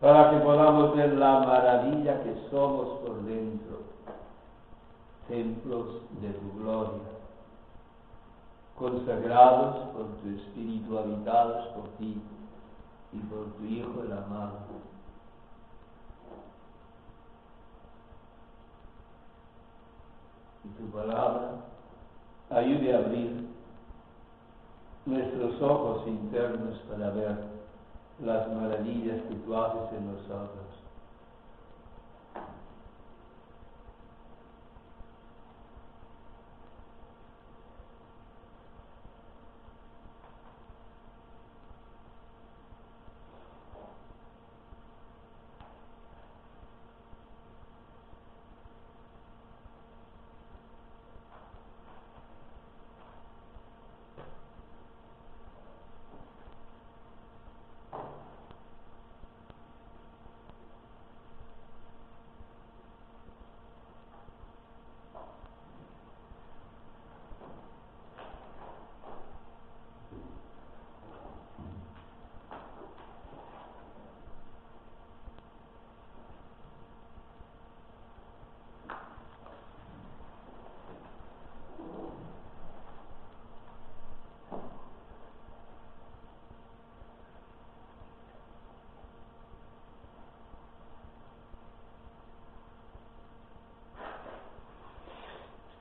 [0.00, 3.80] para que podamos ver la maravilla que somos por dentro,
[5.28, 7.02] templos de tu gloria,
[8.78, 12.20] consagrados por tu Espíritu, habitados por ti
[13.12, 14.58] y por tu Hijo el amado.
[20.64, 21.52] Y tu palabra
[22.50, 23.46] ayude a abrir
[25.06, 27.55] nuestros ojos internos para ver
[28.24, 30.75] las maravillas que tú haces en nosotros.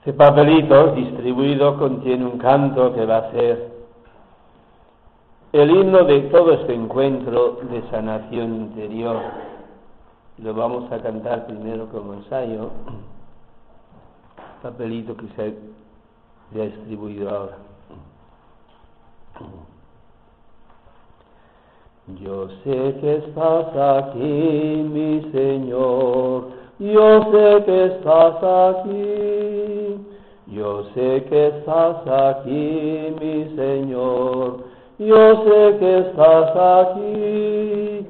[0.06, 3.72] Este papelito distribuido contiene un canto que va a ser
[5.52, 9.18] el himno de todo este encuentro de sanación interior.
[10.38, 12.70] Lo vamos a cantar primero como ensayo,
[14.62, 17.58] papelito que se ha distribuido ahora.
[22.22, 29.85] Yo sé que estás aquí, mi Señor, yo sé que estás aquí,
[30.48, 34.58] yo sé que estás aquí, mi Señor,
[35.00, 38.08] yo sé que estás aquí.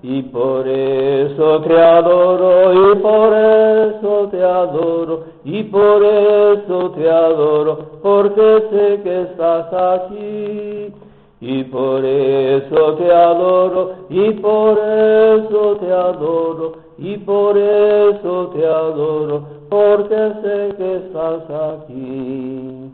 [0.00, 7.78] Y por eso te adoro, y por eso te adoro, y por eso te adoro,
[8.00, 10.94] porque sé que estás aquí.
[11.40, 19.57] Y por eso te adoro, y por eso te adoro, y por eso te adoro,
[19.68, 22.90] porque sé que estás aquí.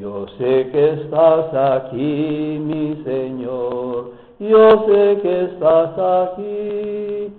[0.00, 7.32] Yo sé que estás aquí, mi Señor, yo sé que estás aquí.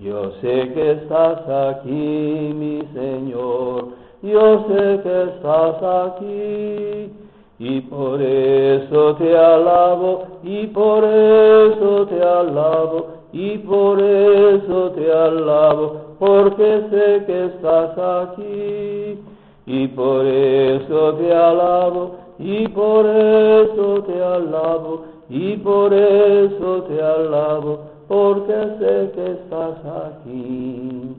[0.00, 3.88] Yo sé que estás aquí, mi Señor,
[4.22, 7.12] yo sé que estás aquí.
[7.58, 16.07] Y por eso te alabo, y por eso te alabo, y por eso te alabo,
[16.18, 19.18] porque sé que estás aquí.
[19.66, 27.80] Y por eso te alabo, y por eso te alabo, y por eso te alabo,
[28.08, 31.14] porque sé que estás aquí.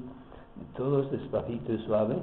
[0.76, 2.16] Todos despacito y suave.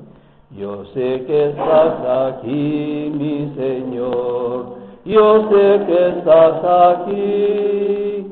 [0.56, 4.76] Yo sé que estás aquí, mi Señor.
[5.04, 8.26] Yo sé que estás aquí.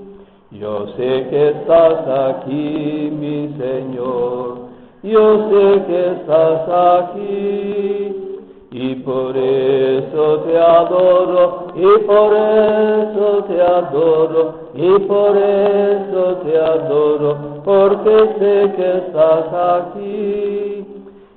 [0.55, 4.55] Yo sé que estás aquí, mi Señor.
[5.03, 6.69] Yo sé que estás
[7.03, 8.25] aquí.
[8.71, 17.37] Y por eso te adoro, y por eso te adoro, y por eso te adoro,
[17.65, 20.85] porque sé que estás aquí.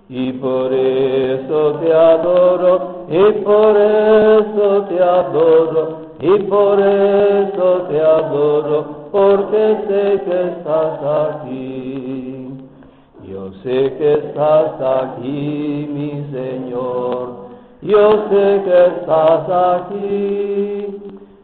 [0.10, 8.97] Y por eso te adoro, y por eso te adoro, y por eso te adoro,
[9.12, 12.50] porque sé que estás aquí.
[13.24, 17.48] Yo sé que estás aquí, mi Señor.
[17.82, 20.88] Yo sé que estás aquí.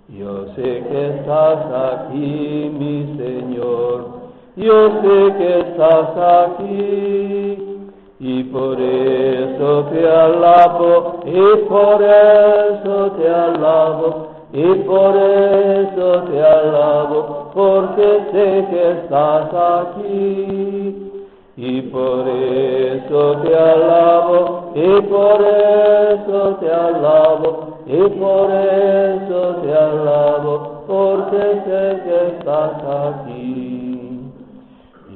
[0.10, 1.60] Yo sé que estás
[1.92, 4.24] aquí, mi Señor.
[4.56, 7.74] yo sé que estás aquí
[8.20, 17.50] y por eso te alabo, y por eso te alabo, y por eso te alabo,
[17.56, 21.10] porque sé que estás aquí.
[21.58, 30.84] Y por eso te alabo, y por eso te alabo, y por eso te alabo,
[30.86, 32.74] porque sé que estás
[33.10, 34.30] aquí.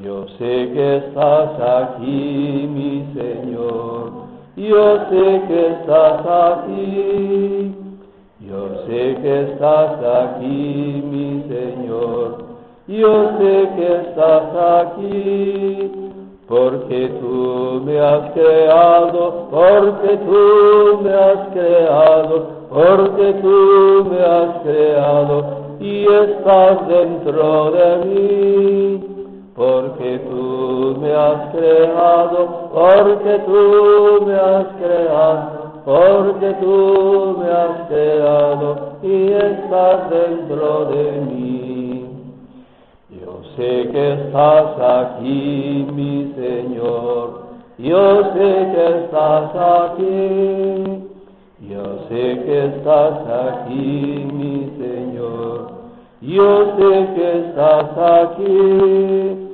[0.04, 4.12] Yo sé que estás aquí, mi Señor,
[4.56, 7.87] yo sé que estás aquí.
[8.50, 12.46] Yo sé que estás aquí, mi Señor,
[12.88, 14.44] yo sé que estás
[14.86, 15.92] aquí,
[16.48, 25.44] porque tú me has creado, porque tú me has creado, porque tú me has creado
[25.82, 29.04] y estás dentro de mí.
[29.58, 35.57] Porque tú me has creado, porque tú me has creado,
[35.88, 42.06] porque tú me has creado y estás dentro de mí.
[43.10, 47.40] Yo sé que estás aquí, mi Señor,
[47.78, 51.04] yo sé que estás aquí,
[51.70, 55.72] yo sé que estás aquí, mi Señor,
[56.20, 59.47] yo sé que estás aquí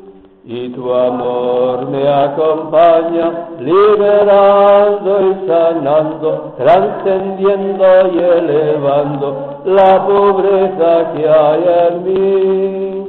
[0.45, 11.63] y tu amor me acompaña, liberando y sanando, trascendiendo y elevando la pobreza que hay
[11.87, 13.03] en mí.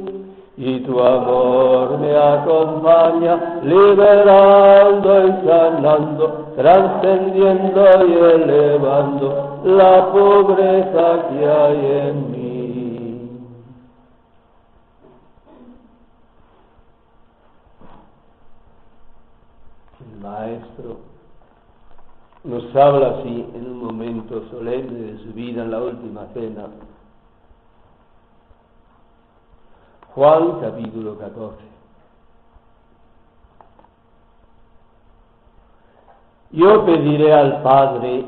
[0.57, 12.07] Y tu amor me acompaña, liberando y sanando, trascendiendo y elevando la pobreza que hay
[12.07, 12.34] en mí.
[20.45, 20.97] Maestro
[22.43, 26.67] nos habla así en un momento solemne de su vida en la última cena.
[30.13, 31.57] Juan capítulo 14.
[36.51, 38.25] Yo pediré al Padre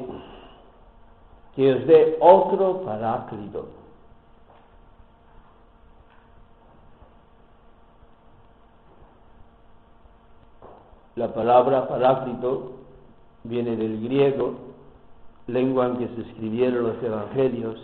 [1.56, 3.77] que os dé otro paráclito
[11.18, 12.74] La palabra paráclito
[13.44, 14.54] viene del griego,
[15.48, 17.76] lengua en que se escribieron los evangelios.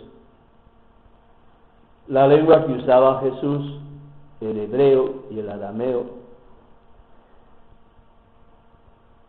[2.06, 3.80] La lengua que usaba Jesús,
[4.40, 6.04] el hebreo y el arameo,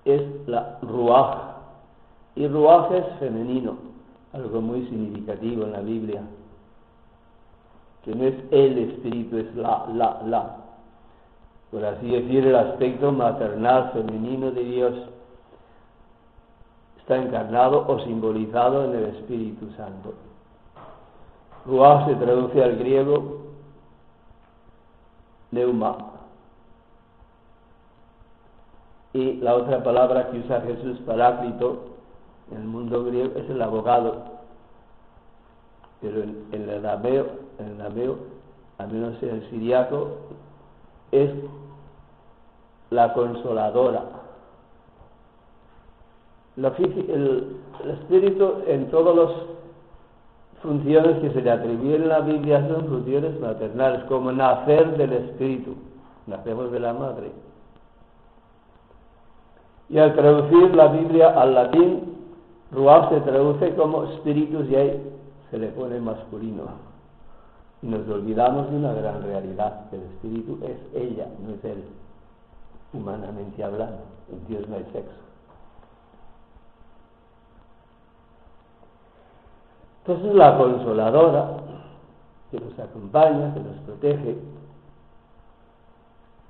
[0.06, 1.56] es la ruaj.
[2.36, 3.76] Y ruaj es femenino,
[4.34, 6.22] algo muy significativo en la Biblia,
[8.04, 10.65] que no es el espíritu, es la, la, la
[11.76, 14.94] por así decir, el aspecto maternal femenino de Dios
[17.00, 20.14] está encarnado o simbolizado en el Espíritu Santo.
[21.66, 23.42] Ruach se traduce al griego
[25.52, 25.98] neuma.
[29.12, 31.88] Y la otra palabra que usa Jesús, paráclito,
[32.52, 34.24] en el mundo griego es el abogado.
[36.00, 37.28] Pero en, el arameo,
[37.60, 38.18] en el arameo,
[38.78, 40.12] al menos en el siriaco,
[41.12, 41.32] es
[42.96, 44.04] la consoladora.
[46.58, 47.58] el,
[47.92, 49.30] espíritu en todas las
[50.64, 55.76] funciones que se le atribuyen en la Biblia son funciones maternales, como nacer del espíritu,
[56.26, 57.32] nacemos de la madre.
[59.90, 62.16] Y al traducir la Biblia al latín,
[62.72, 65.14] Ruach se traduce como espíritus y ahí
[65.52, 66.64] se le pone masculino.
[67.84, 71.84] Y nos olvidamos de una gran realidad, que el espíritu es ella, no es él
[72.96, 74.04] humanamente hablando.
[74.32, 75.26] En Dios no hay sexo.
[80.06, 81.58] Entonces la consoladora
[82.52, 84.38] que nos acompaña, que nos protege,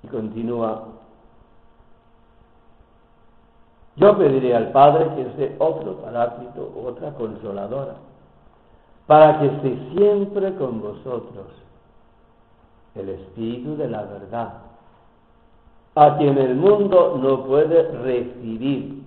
[0.03, 0.83] y continúa,
[3.95, 7.95] yo pediré al Padre que esté otro paráclito, otra consoladora,
[9.07, 11.45] para que esté siempre con vosotros
[12.95, 14.64] el Espíritu de la verdad
[15.95, 19.03] a quien el mundo no puede recibir.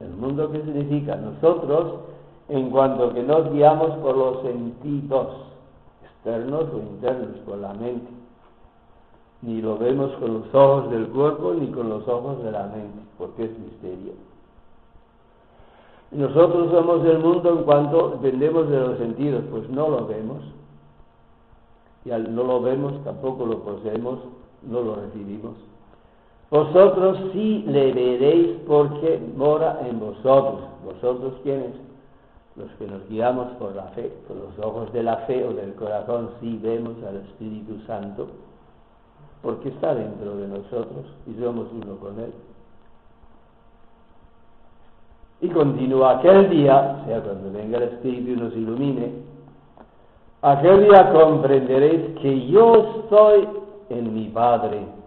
[0.00, 1.94] El mundo que significa nosotros
[2.48, 5.28] en cuanto que nos guiamos por los sentidos
[6.02, 8.10] externos o internos, por la mente.
[9.42, 12.98] Ni lo vemos con los ojos del cuerpo ni con los ojos de la mente,
[13.16, 14.12] porque es misterio.
[16.10, 20.42] Nosotros somos del mundo en cuanto dependemos de los sentidos, pues no lo vemos.
[22.04, 24.18] Y al no lo vemos tampoco lo poseemos
[24.62, 25.54] no lo recibimos.
[26.50, 30.62] Vosotros sí le veréis porque mora en vosotros.
[30.84, 31.72] ¿Vosotros quiénes?
[32.56, 35.74] Los que nos guiamos por la fe, por los ojos de la fe o del
[35.74, 38.28] corazón, sí vemos al Espíritu Santo,
[39.42, 42.32] porque está dentro de nosotros y somos uno con Él.
[45.40, 49.12] Y continúa aquel día, o sea, cuando venga el Espíritu y nos ilumine,
[50.42, 53.48] aquel día comprenderéis que yo estoy
[53.90, 54.98] en mi Padre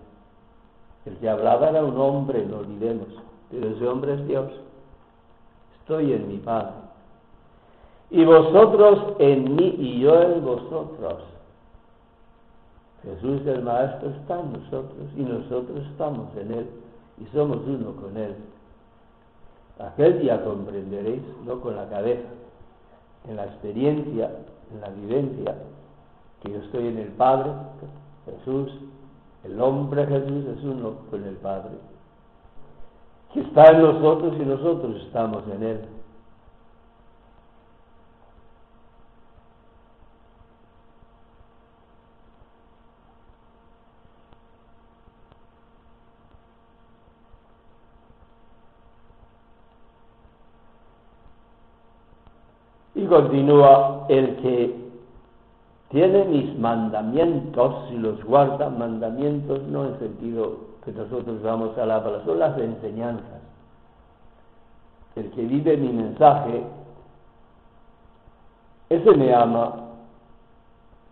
[1.06, 3.08] el que hablaba era un hombre, no olvidemos,
[3.50, 4.52] pero ese hombre es Dios.
[5.80, 6.74] Estoy en mi Padre.
[8.12, 11.24] Y vosotros en mí y yo en vosotros.
[13.04, 16.70] Jesús el Maestro está en nosotros y nosotros estamos en Él
[17.18, 18.36] y somos uno con Él.
[19.80, 22.28] Aquel día comprenderéis, no con la cabeza,
[23.28, 24.32] en la experiencia,
[24.72, 25.56] en la vivencia,
[26.42, 27.52] que yo estoy en el Padre,
[28.26, 28.72] Jesús
[29.44, 31.72] el hombre Jesús es uno con el Padre,
[33.34, 35.82] que está en nosotros y nosotros estamos en Él.
[52.94, 54.81] Y continúa el que
[55.92, 62.02] tiene mis mandamientos y los guarda, mandamientos no en sentido que nosotros vamos a la
[62.02, 63.42] palabra, son las enseñanzas.
[65.18, 66.64] El que vive mi mensaje,
[68.90, 69.74] ese me ama,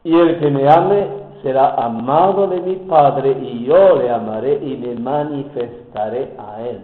[0.05, 1.07] y el que me ame
[1.43, 6.81] será amado de mi Padre, y yo le amaré y me manifestaré a él.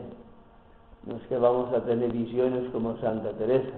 [1.06, 3.78] No es que vamos a tener visiones como Santa Teresa,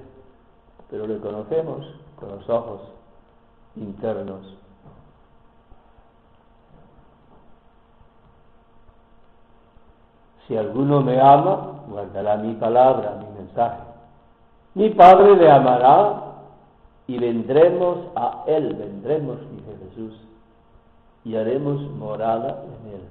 [0.89, 1.85] pero le conocemos
[2.19, 2.96] con los ojos
[3.81, 4.57] internos.
[10.47, 13.81] Si alguno me ama, guardará mi palabra, mi mensaje.
[14.75, 16.21] Mi Padre le amará
[17.07, 20.13] y vendremos a Él, vendremos, dice Jesús,
[21.25, 23.01] y haremos morada en Él.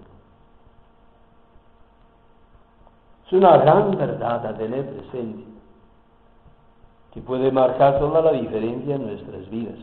[3.27, 5.45] Es una gran verdad a tener presente,
[7.13, 9.79] que puede marcar toda la diferencia en nuestras vidas.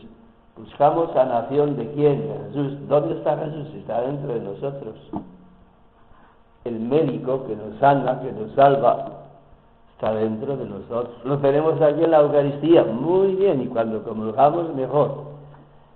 [0.56, 2.28] Buscamos sanación de quién?
[2.28, 2.88] De Jesús.
[2.88, 3.74] ¿Dónde está Jesús?
[3.74, 4.94] Está dentro de nosotros.
[6.64, 9.24] El médico que nos sana, que nos salva,
[9.94, 11.14] está dentro de nosotros.
[11.24, 15.34] Lo tenemos aquí en la Eucaristía, muy bien, y cuando comulgamos mejor.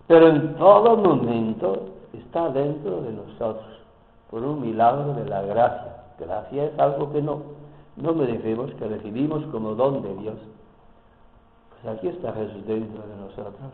[0.08, 3.80] Pero en todo momento está dentro de nosotros,
[4.30, 5.96] por un milagro de la gracia.
[6.18, 7.42] Gracia es algo que no,
[7.96, 10.36] no merecemos, que recibimos como don de Dios.
[11.70, 13.72] Pues aquí está Jesús dentro de nosotros.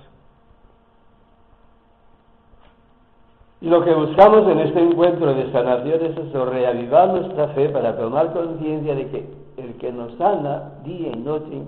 [3.54, 7.97] Y lo que buscamos en este encuentro de sanación es eso, reavivar nuestra fe para
[7.97, 11.63] tomar conciencia de que el que nos sana día y noche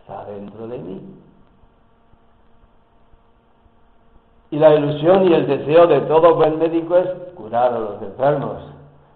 [0.00, 1.00] está dentro de mí.
[4.50, 8.58] Y la ilusión y el deseo de todo buen médico es curar a los enfermos,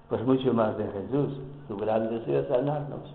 [0.09, 1.41] pues mucho más de Jesús.
[1.67, 3.13] Su gran deseo es sanarnos.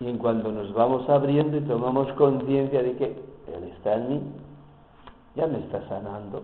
[0.00, 4.22] Y en cuanto nos vamos abriendo y tomamos conciencia de que Él está en mí,
[5.34, 6.42] ya me está sanando.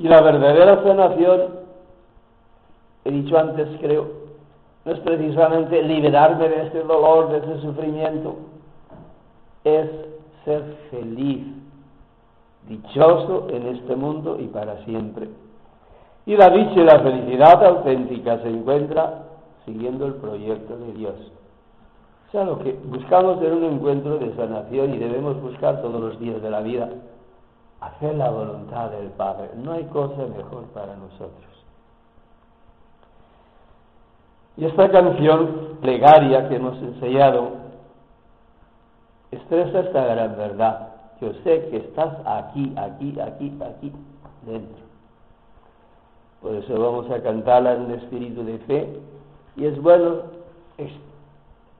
[0.00, 1.42] Y la verdadera sanación,
[3.04, 4.06] he dicho antes creo,
[4.86, 8.36] no es precisamente liberarme de este dolor, de ese sufrimiento,
[9.62, 9.90] es
[10.46, 11.46] ser feliz,
[12.66, 15.28] dichoso en este mundo y para siempre.
[16.24, 19.24] Y la dicha y la felicidad auténtica se encuentra
[19.66, 21.14] siguiendo el proyecto de Dios.
[22.28, 26.18] O sea, lo que buscamos en un encuentro de sanación y debemos buscar todos los
[26.18, 26.88] días de la vida
[27.80, 29.50] hacer la voluntad del Padre.
[29.56, 31.48] No hay cosa mejor para nosotros.
[34.56, 37.52] Y esta canción plegaria que hemos enseñado
[39.30, 40.88] expresa esta gran verdad.
[41.20, 43.92] Yo sé que estás aquí, aquí, aquí, aquí,
[44.44, 44.84] dentro.
[46.42, 49.00] Por eso vamos a cantarla en un espíritu de fe.
[49.56, 50.22] Y es bueno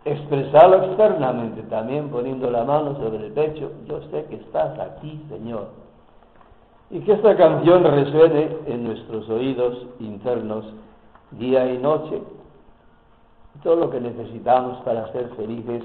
[0.05, 3.73] expresarlo externamente también, poniendo la mano sobre el pecho.
[3.87, 5.80] Yo sé que estás aquí, Señor
[6.91, 10.65] y que esta canción resuene en nuestros oídos internos
[11.33, 12.21] día y noche.
[13.63, 15.85] Todo lo que necesitamos para ser felices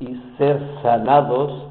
[0.00, 1.68] y ser sanados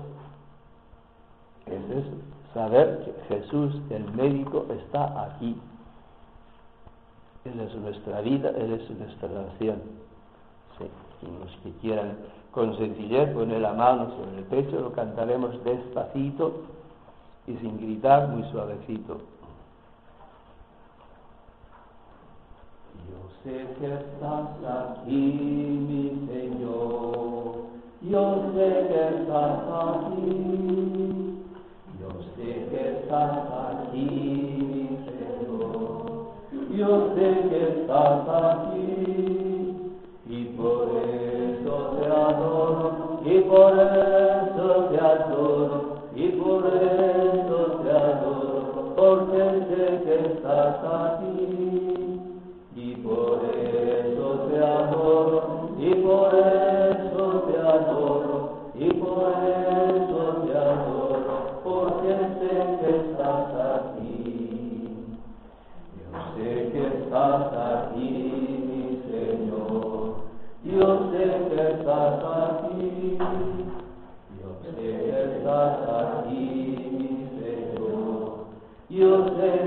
[1.66, 2.06] es
[2.54, 5.60] saber que Jesús, el médico, está aquí.
[7.46, 9.82] Él es nuestra vida, Él es nuestra nación.
[10.78, 10.86] Sí.
[11.24, 12.18] Y los que quieran
[12.52, 16.75] con sencillez poner la mano sobre el pecho, lo cantaremos despacito
[17.48, 19.18] y sin gritar, muy suavecito.
[23.10, 27.56] Yo sé que estás aquí, mi Señor.
[28.02, 30.26] Yo sé que estás aquí.
[32.00, 33.38] Yo sé que estás
[33.70, 34.08] aquí,
[34.60, 36.34] mi Señor.
[36.76, 38.82] Yo sé que estás aquí.
[40.28, 43.20] Y por eso te adoro.
[43.24, 45.96] Y por eso te adoro.
[46.16, 47.25] Y por eso.
[49.76, 52.16] Que estás aquí
[53.06, 62.12] por eso te adoro, y por eso te adoro, y por eso te adoro, porque
[62.40, 65.08] sé que estás aquí.
[66.00, 68.10] Yo sé que estás aquí,
[68.68, 70.16] mi Señor.
[70.64, 73.18] Yo sé que estás aquí.
[74.40, 76.55] Yo sé que estás aquí,
[78.90, 79.06] Señor.
[79.06, 79.66] Yo sé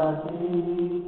[0.00, 0.99] estás aquí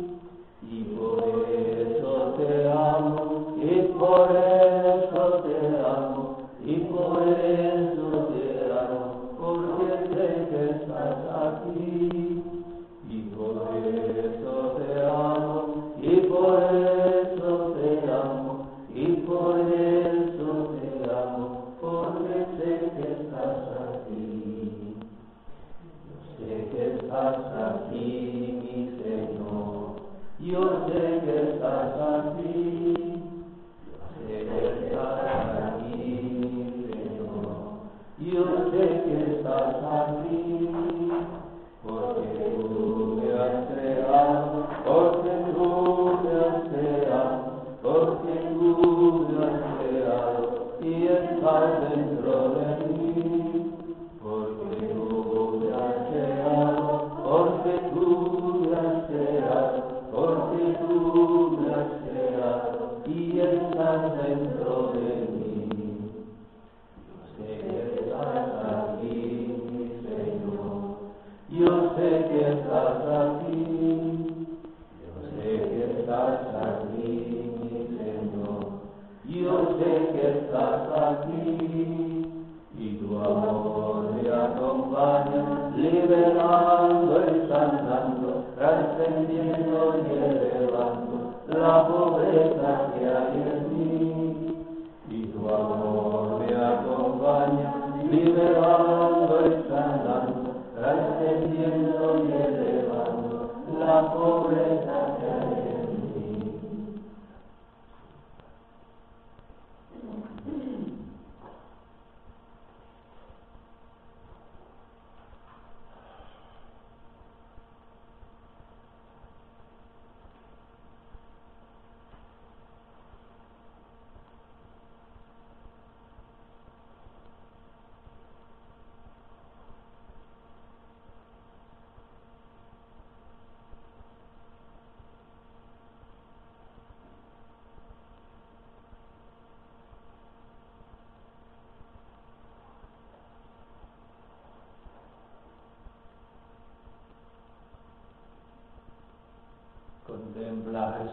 [63.92, 64.61] estás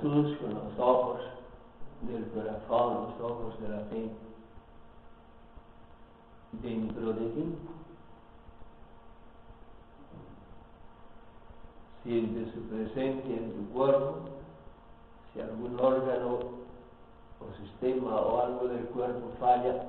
[0.01, 1.21] Jesús con los ojos
[2.01, 4.09] del corazón, los ojos de la fe,
[6.53, 7.55] dentro de ti.
[12.03, 14.15] Siente su presencia en tu cuerpo,
[15.33, 16.39] si algún órgano
[17.39, 19.83] o sistema o algo del cuerpo falla,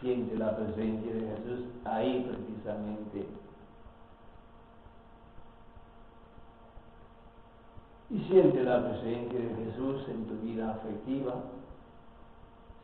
[0.00, 3.26] siente la presencia de Jesús ahí precisamente
[8.10, 11.34] y siente la presencia de Jesús en tu vida afectiva.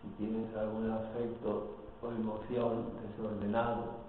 [0.02, 4.04] Si tienes algún afecto o emoción desordenado,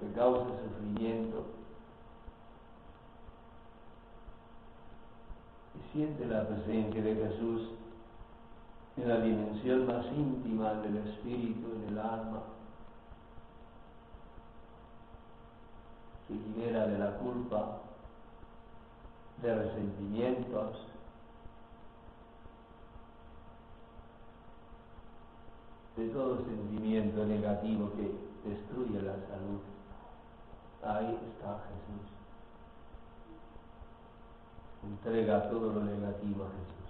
[0.00, 1.44] que causa sufrimiento.
[5.76, 7.68] Y siente la presencia de Jesús
[8.96, 12.40] en la dimensión más íntima del espíritu, en el alma,
[16.26, 17.78] que libera de la culpa,
[19.40, 20.86] de resentimientos,
[25.96, 29.60] de todo sentimiento negativo que destruye la salud.
[30.82, 32.12] Ahí está Jesús.
[34.84, 36.82] Entrega todo lo negativo a Jesús.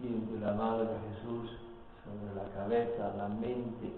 [0.00, 1.67] Siente la mano de Jesús
[2.34, 3.92] la cabeza, la mente,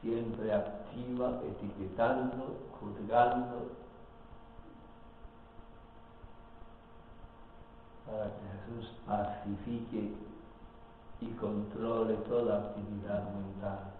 [0.00, 3.70] siempre activa, etiquetando, juzgando,
[8.06, 10.14] para que Jesús pacifique
[11.20, 13.99] y controle toda actividad mental.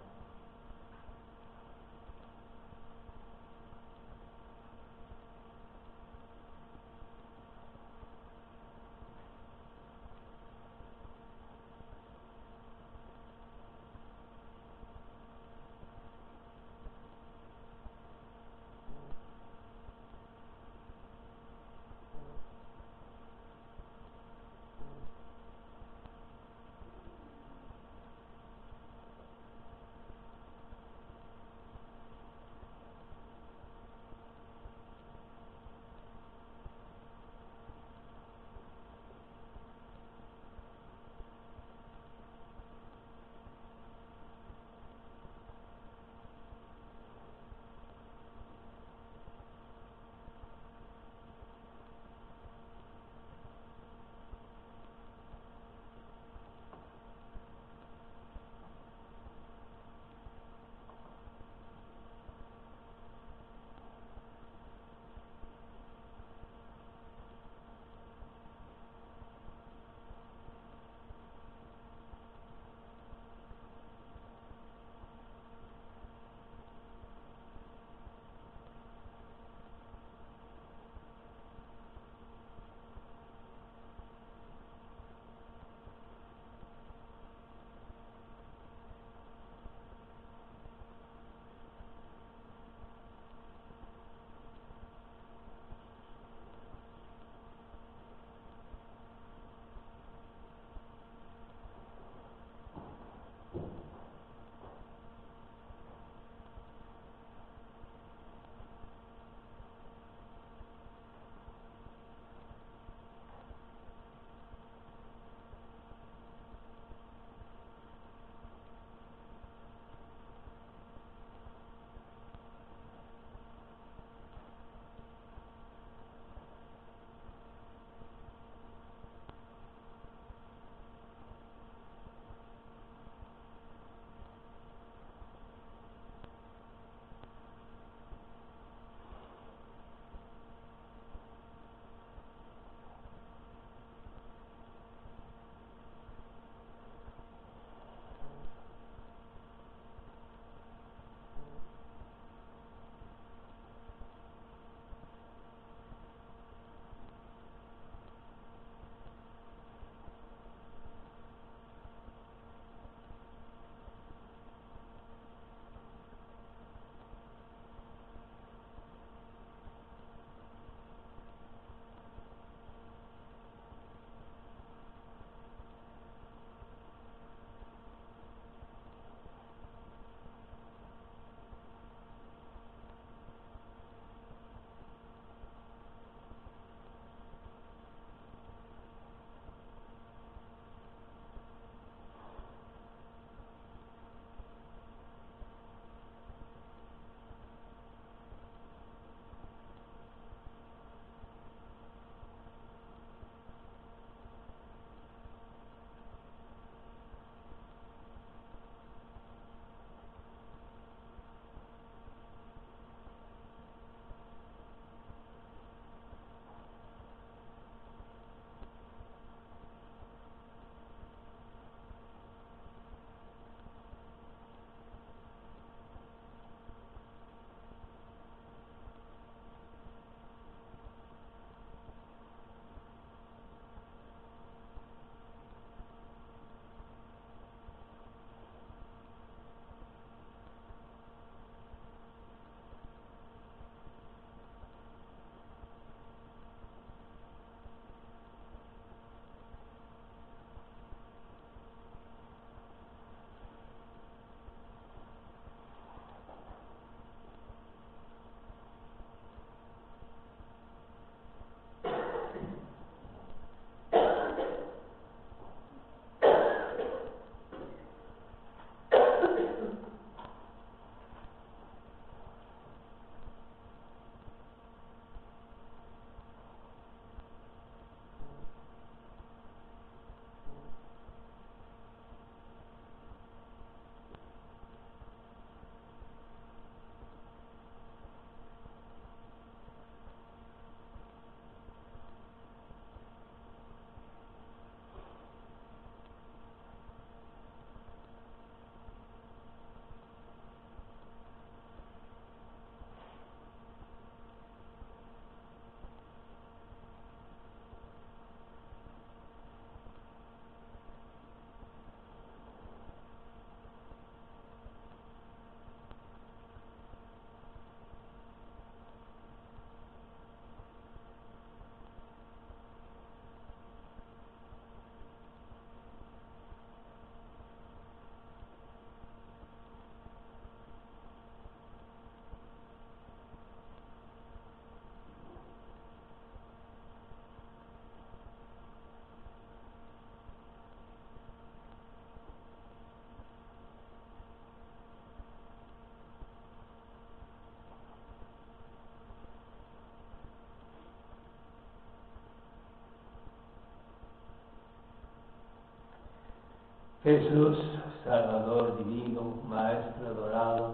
[357.03, 357.57] Jesús,
[358.03, 360.73] Salvador divino, Maestro adorado,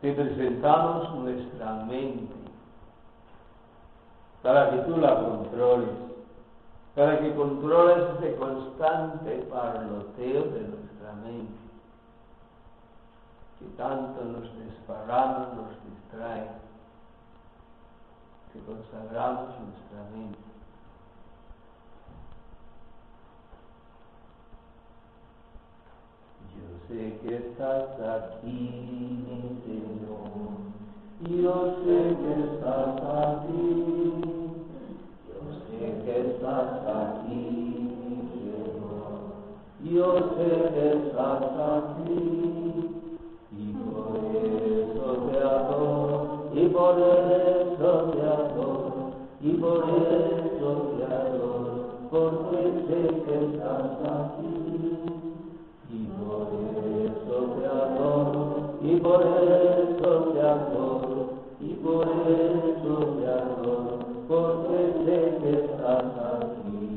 [0.00, 2.34] te presentamos nuestra mente
[4.44, 5.88] para que tú la controles,
[6.94, 11.52] para que controles ese constante parloteo de nuestra mente,
[13.58, 16.48] que tanto nos desparrama, nos distrae,
[18.52, 20.53] que consagramos nuestra mente.
[26.54, 28.60] Yo sé que estás aquí,
[29.26, 30.64] mi Señor.
[31.42, 33.66] Yo sé que estás aquí.
[35.28, 37.42] Yo sé que estás aquí,
[37.98, 39.14] mi Señor.
[39.82, 42.22] Yo sé que estás aquí.
[43.52, 45.38] Y por eso te.
[46.60, 48.24] Y por eso te.
[49.46, 51.74] Y por eso te adoro.
[52.10, 54.63] Porque sé que estás aquí.
[58.84, 61.28] Adoro, y por eso te adoro,
[61.60, 66.94] y por eso te adoro, porque sé que estás aquí.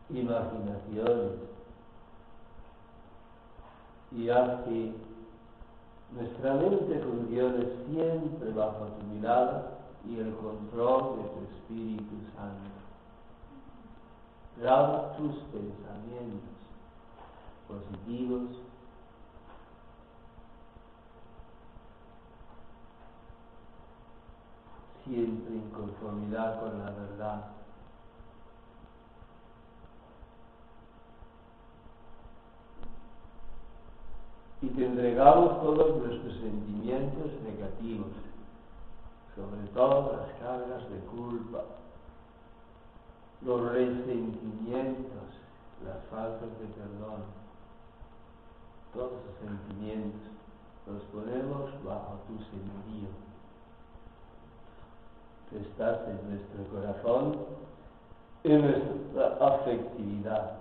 [0.10, 1.34] Imaginaciones
[4.12, 4.94] y haz que
[6.14, 12.78] nuestra mente funcione siempre bajo tu mirada y el control de tu Espíritu Santo.
[14.60, 16.58] Graba tus pensamientos
[17.68, 18.50] positivos
[25.04, 27.57] siempre en conformidad con la verdad.
[34.62, 38.08] Y te entregamos todos nuestros sentimientos negativos,
[39.36, 41.64] sobre todo las cargas de culpa,
[43.42, 45.30] los resentimientos,
[45.86, 47.22] las faltas de perdón,
[48.94, 50.32] todos esos sentimientos
[50.88, 53.10] los ponemos bajo tu señorío.
[55.50, 57.38] Tú estás en nuestro corazón,
[58.44, 60.58] en nuestra afectividad.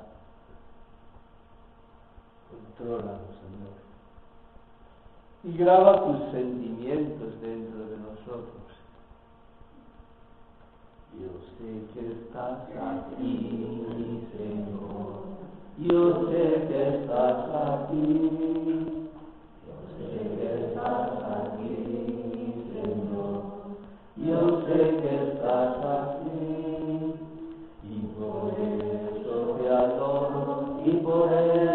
[2.50, 3.85] Contrólalo, Señor
[5.46, 8.66] y graba tus sentimientos dentro de nosotros.
[11.20, 15.06] Yo sé que estás aquí, Señor.
[15.78, 18.00] Yo sé que estás aquí.
[19.66, 21.74] Yo sé que estás aquí,
[22.74, 23.36] Señor.
[24.16, 27.14] Yo sé que estás aquí.
[27.84, 30.82] Y por eso te adoro.
[30.84, 31.65] Y por eso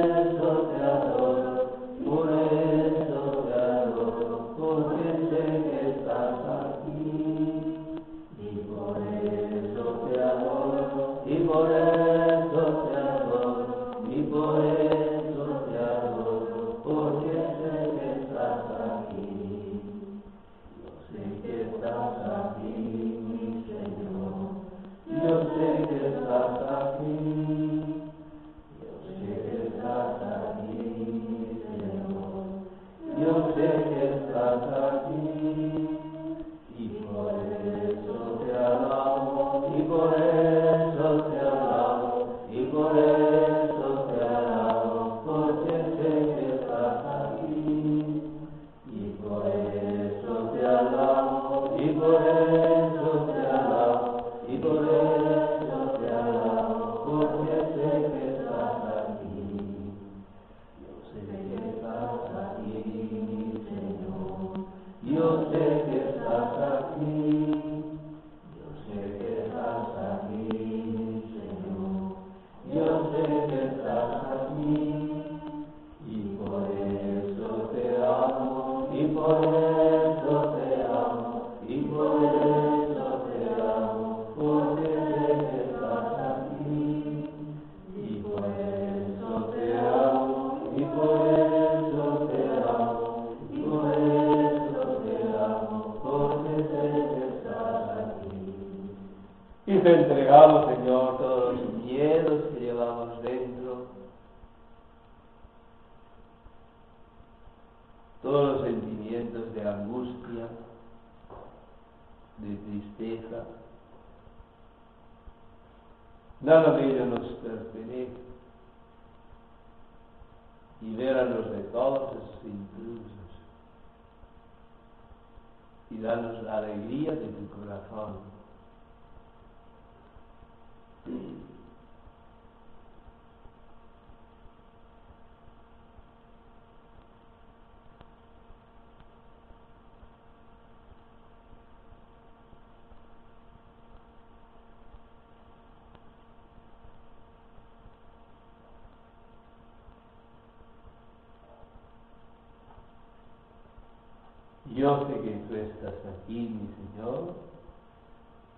[154.81, 157.35] Yo sé que tú estás aquí, mi Señor,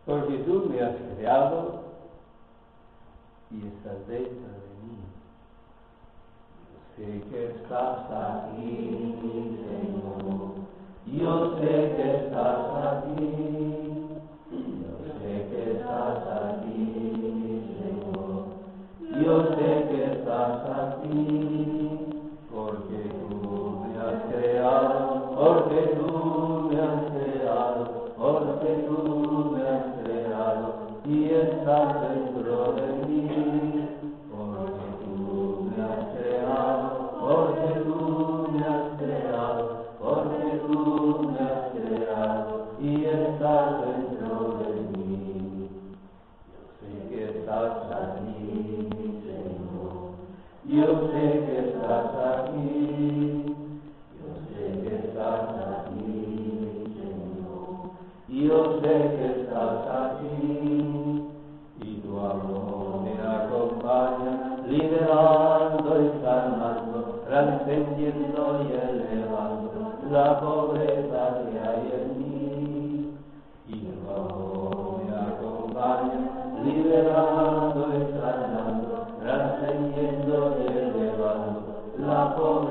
[0.05, 1.81] porque tú me has creado
[3.51, 4.99] y estás dentro de mí.
[6.71, 8.61] Yo sé que estás aquí,
[9.21, 10.53] mi Señor.
[11.07, 13.62] Yo sé que estás aquí.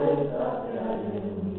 [0.03, 1.53] La pobreza que hay en mí.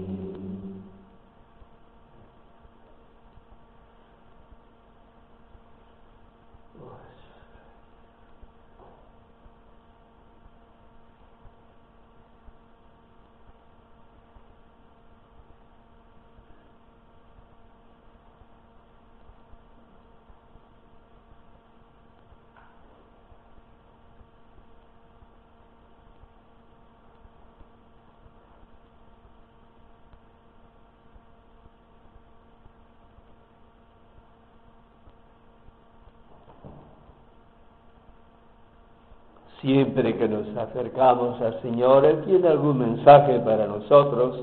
[39.63, 44.41] Siempre que nos acercamos al Señor, Él tiene algún mensaje para nosotros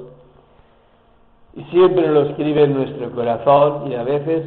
[1.55, 4.47] y siempre lo escribe en nuestro corazón y a veces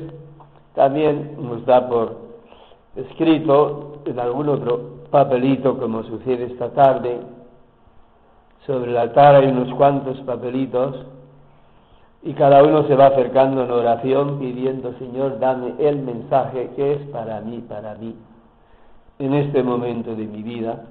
[0.74, 2.18] también nos da por
[2.96, 7.20] escrito en algún otro papelito como sucede esta tarde.
[8.66, 11.06] Sobre el altar hay unos cuantos papelitos
[12.24, 17.02] y cada uno se va acercando en oración pidiendo, Señor, dame el mensaje que es
[17.10, 18.16] para mí, para mí
[19.20, 20.86] en este momento de mi vida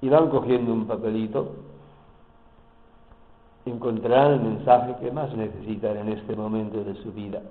[0.00, 1.56] y van cogiendo un papelito,
[3.66, 7.42] encontrarán el mensaje que más necesitan en este momento de su vida.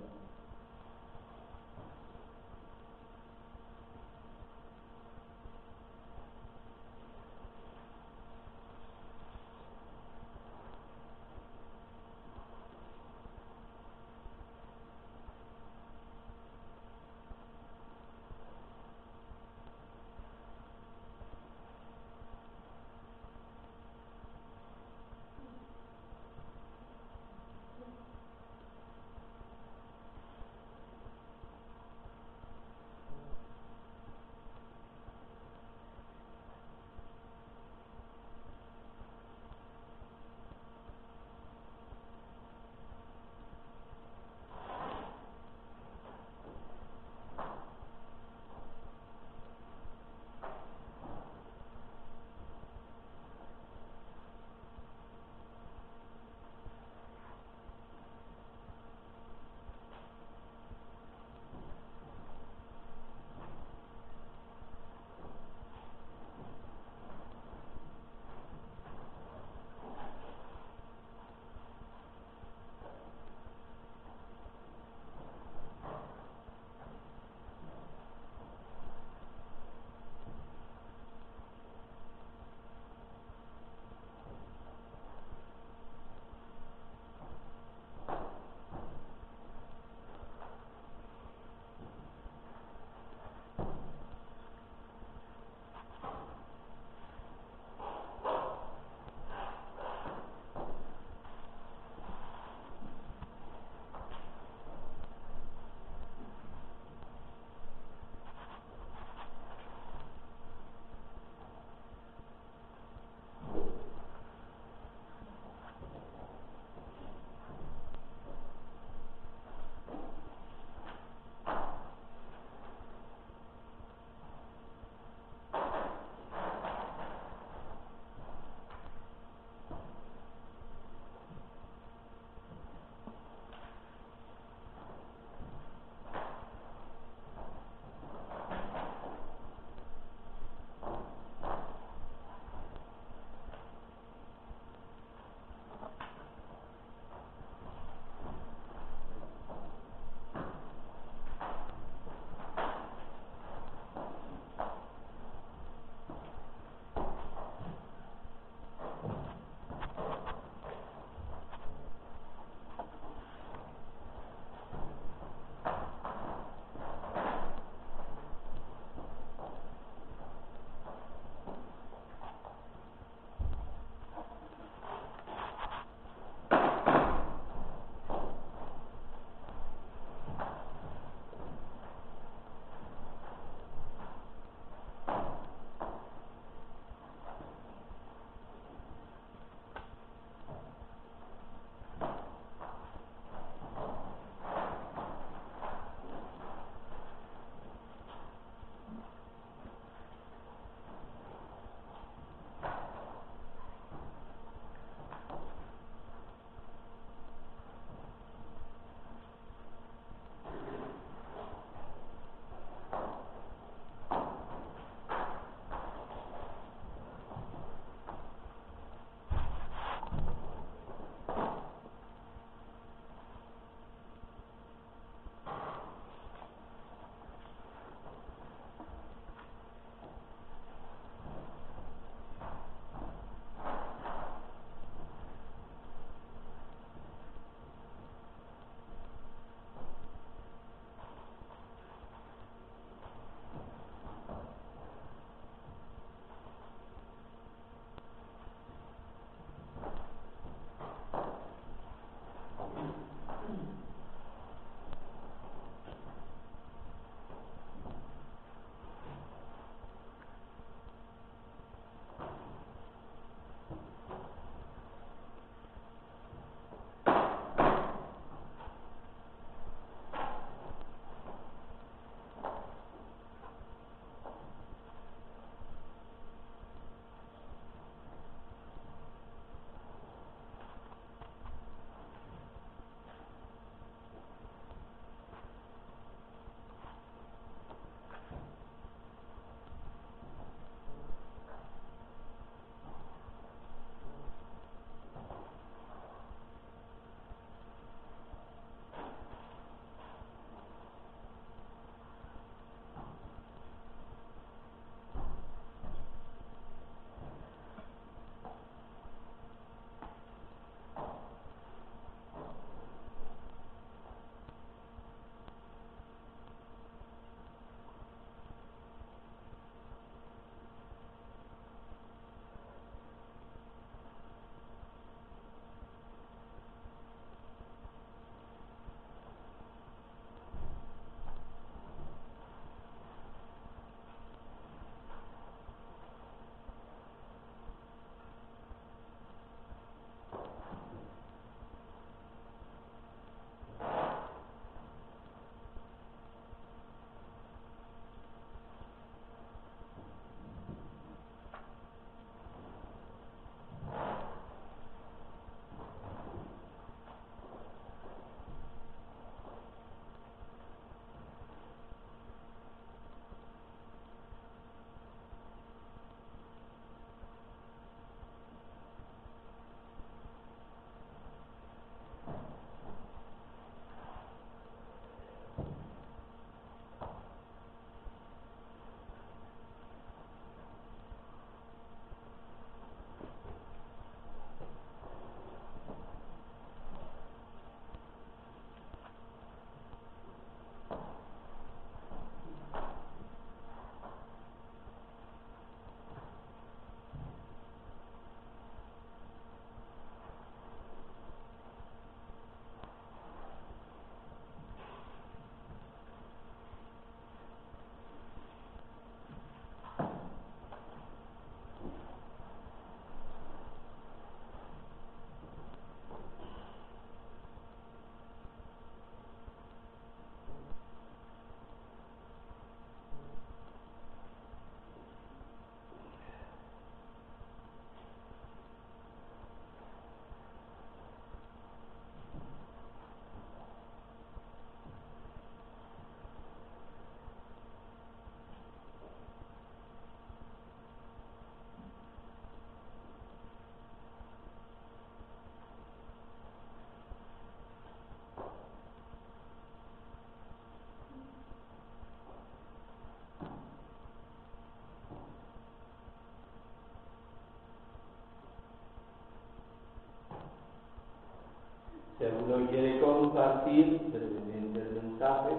[463.00, 465.56] Compartir brevemente el mensaje.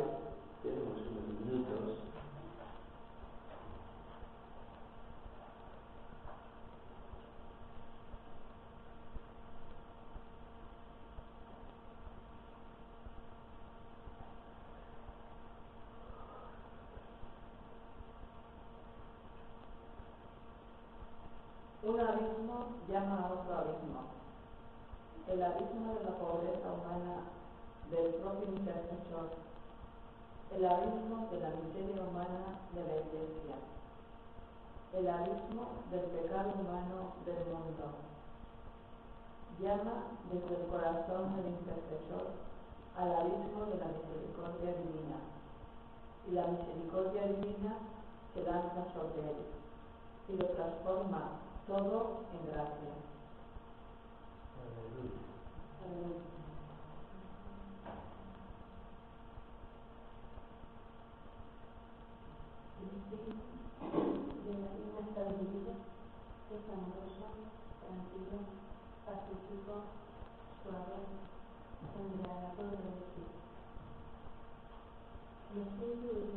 [0.62, 1.98] Tenemos unos minutos.
[21.84, 24.17] Un abismo llama a otro abismo.
[25.28, 27.28] El abismo de la pobreza humana
[27.90, 29.28] del propio intercesor.
[30.56, 33.56] El abismo de la miseria humana de la iglesia.
[34.94, 37.92] El abismo del pecado humano del mundo.
[39.60, 42.32] Llama desde el corazón del intercesor
[42.96, 45.20] al abismo de la misericordia divina.
[46.26, 47.76] Y la misericordia divina
[48.32, 49.58] se lanza sobre él
[50.28, 53.07] y lo transforma todo en gracia.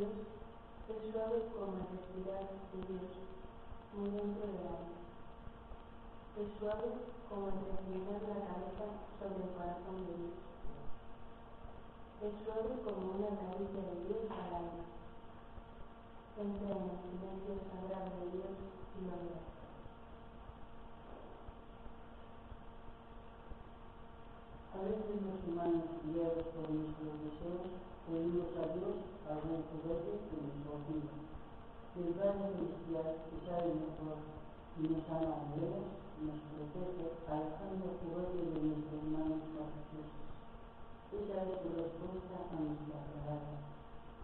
[0.03, 3.11] Es suave como el respirar de Dios,
[3.95, 5.00] muy dentro del alma.
[6.31, 6.95] Es suave
[7.27, 8.87] como el la cabeza
[9.19, 10.39] sobre el corazón de Dios.
[12.23, 14.87] Es suave como una caricia de Dios al alma.
[16.39, 18.55] Entra en el silencio sagrado de Dios
[18.95, 19.43] y lo mira.
[24.71, 27.75] A veces los humanos, guiados por nuestros deseos,
[28.07, 31.11] pedimos a Dios algún juguete que nos.
[31.91, 34.23] Si el Padre Celestial, que sabe mejor
[34.79, 40.29] y nos ama a Dios, nos protege alejando el juguete de nuestras manos caprichosas.
[41.17, 43.57] Esa es su respuesta a nuestra palabra.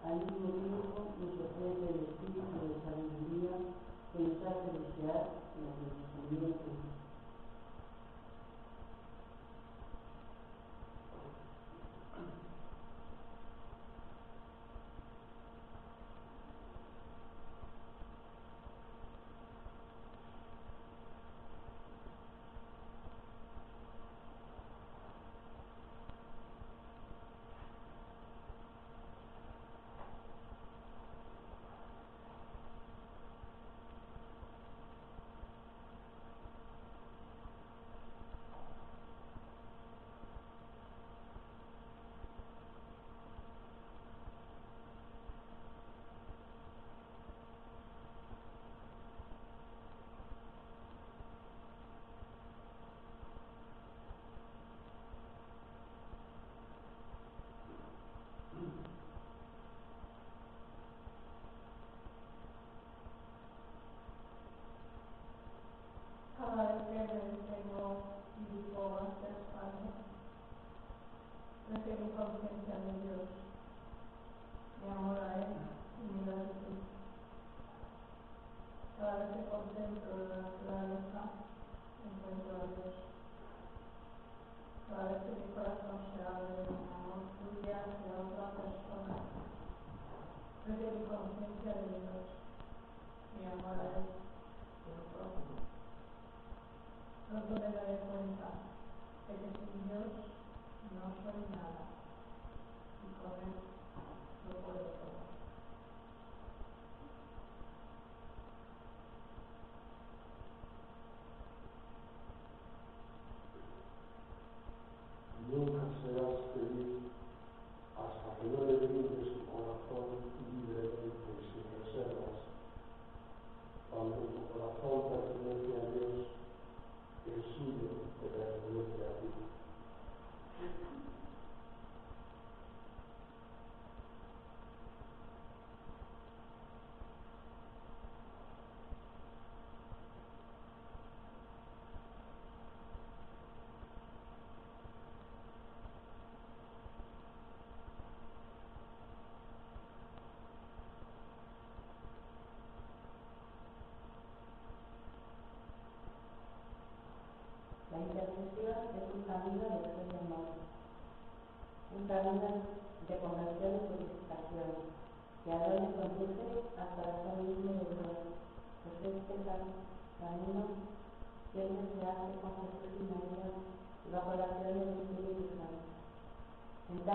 [0.06, 3.54] Al mismo tiempo nos ofrece el espíritu de sabiduría
[4.14, 6.77] que nos hace desear lo que nos conviene.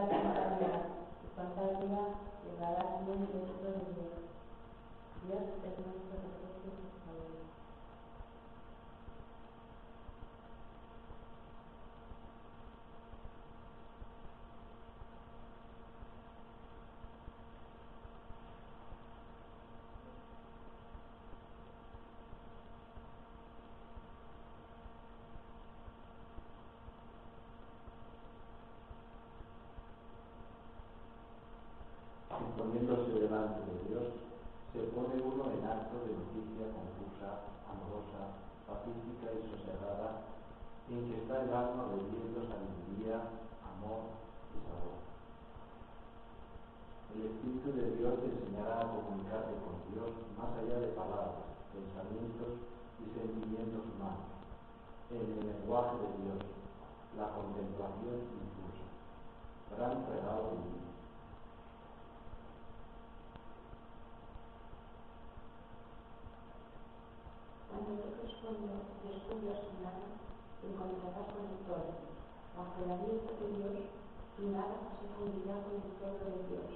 [0.01, 0.89] Fantasía,
[1.21, 2.01] tu fantasía
[2.43, 4.09] llegará siempre el día.
[5.27, 7.43] Dios es nuestro refugio y salud.
[32.57, 34.07] poniéndose delante de Dios,
[34.71, 38.41] se pone uno en acto de noticia confusa, amorosa,
[39.31, 40.27] y sosegada,
[40.89, 43.23] en que está el alma bebiendo sabiduría,
[43.63, 44.19] amor
[44.51, 44.99] y sabor.
[47.15, 52.59] El Espíritu de Dios te enseñará a comunicarte con Dios más allá de palabras, pensamientos
[52.99, 54.27] y sentimientos humanos,
[55.11, 56.39] en el lenguaje de Dios,
[57.15, 58.83] la contemplación incluso.
[59.71, 60.92] Gran regalo divino.
[67.83, 67.91] Su
[71.51, 71.99] el todo.
[72.55, 72.95] Bajo la
[73.43, 73.91] de Dios,
[74.55, 76.71] nada se fundirá con el todo de Dios.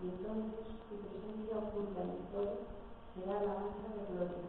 [0.00, 2.56] Y entonces tu presencia oculta en el todo
[3.12, 3.44] será
[3.92, 4.48] de gloria,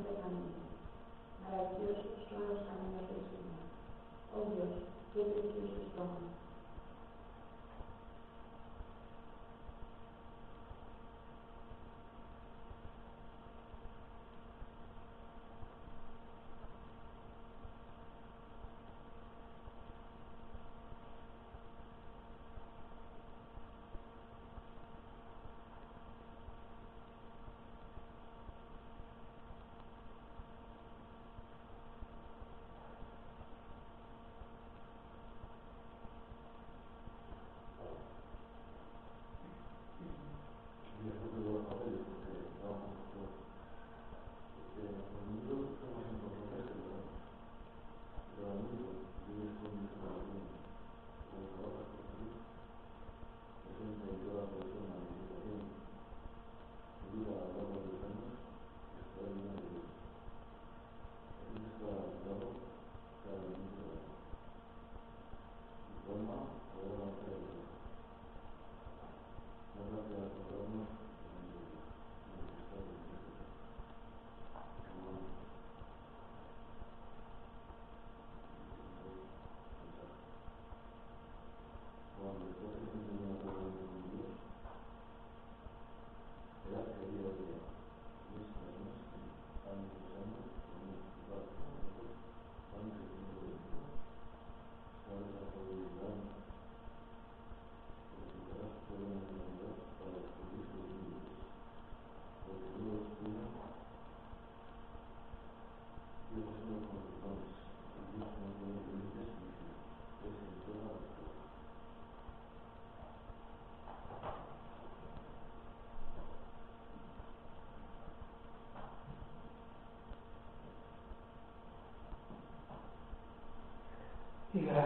[0.00, 0.64] permanente.
[1.44, 3.68] Maravillosos son los caminos del Señor.
[4.32, 4.80] Oh Dios,
[5.12, 5.92] qué precioso es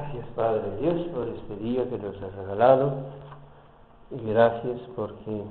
[0.08, 2.92] gracias, Padre Dios, por este día que nos has regalado.
[4.10, 5.42] Y gracias porque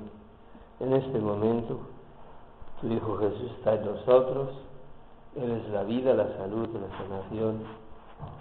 [0.80, 1.78] en este momento
[2.80, 4.50] tu Hijo Jesús está en nosotros.
[5.36, 7.58] Él es la vida, la salud, la sanación.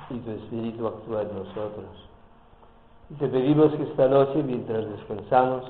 [0.09, 2.09] Y tu Espíritu actúa en nosotros.
[3.11, 5.65] Y te pedimos que esta noche, mientras descansamos,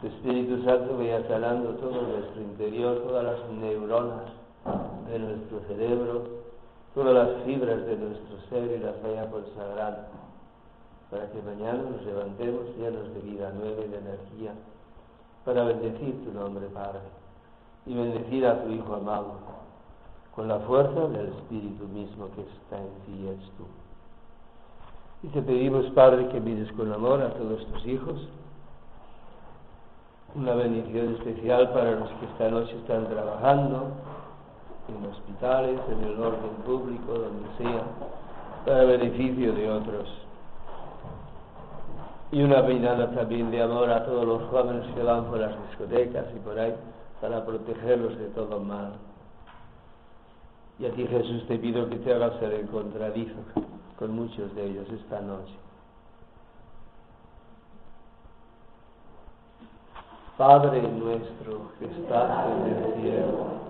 [0.00, 4.24] tu Espíritu Santo vaya sanando todo nuestro interior, todas las neuronas
[5.08, 6.39] de nuestro cerebro,
[6.94, 10.08] todas las fibras de nuestro ser y las vaya consagrando,
[11.10, 14.52] para que mañana nos levantemos llenos de vida nueva y de energía,
[15.44, 17.00] para bendecir tu nombre, Padre,
[17.86, 19.34] y bendecir a tu Hijo amado,
[20.34, 23.66] con la fuerza del Espíritu mismo que está en ti y es tú.
[25.22, 28.28] Y te pedimos, Padre, que mires con amor a todos tus hijos,
[30.34, 33.88] una bendición especial para los que esta noche están trabajando,
[34.96, 37.82] en hospitales, en el orden público, donde sea,
[38.64, 40.08] para beneficio de otros.
[42.32, 46.26] Y una peinada también de amor a todos los jóvenes que van por las discotecas
[46.34, 46.74] y por ahí,
[47.20, 48.92] para protegerlos de todo mal.
[50.78, 53.36] Y a ti Jesús te pido que te hagas el encontradizo
[53.98, 55.52] con muchos de ellos esta noche.
[60.38, 63.69] Padre nuestro que estás en el cielo,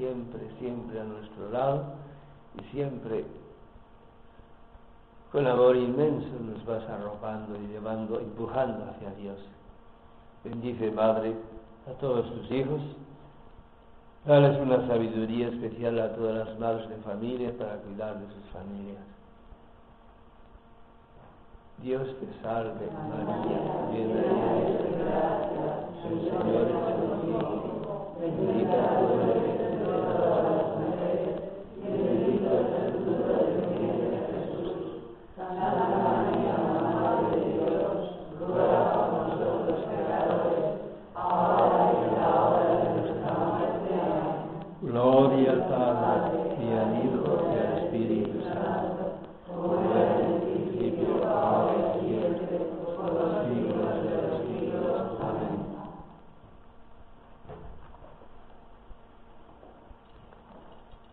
[0.00, 1.84] siempre, siempre a nuestro lado
[2.58, 3.26] y siempre
[5.30, 9.38] con amor inmenso nos vas arropando y llevando, empujando hacia Dios.
[10.42, 11.36] Bendice, Madre,
[11.86, 12.80] a todos tus hijos.
[14.24, 19.04] Dales una sabiduría especial a todas las madres de familia para cuidar de sus familias.
[21.82, 23.60] Dios te salve, María,
[23.92, 28.16] llena de gracia, el Señor es contigo.
[28.20, 29.39] Bendita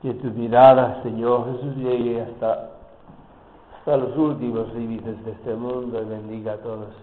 [0.02, 2.70] Que tu mirada, Señor Jesús, llegue hasta,
[3.78, 6.94] hasta los últimos límites de este mundo y bendiga a todos.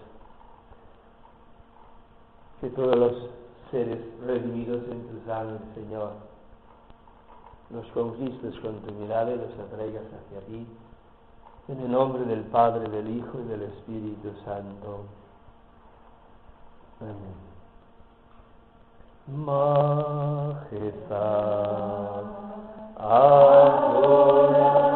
[2.61, 3.29] Que todos los
[3.71, 6.11] seres redimidos en tu sangre, Señor,
[7.69, 10.65] los conquistes con tu mirada y los atraigas hacia ti.
[11.67, 15.05] En el nombre del Padre, del Hijo y del Espíritu Santo.
[17.01, 17.45] Amén.
[19.27, 20.65] Majestad,
[23.07, 24.94] Amen.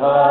[0.00, 0.29] time.